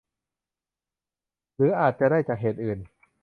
[1.55, 2.79] หรืออาจจะได้จากเหตุอื่น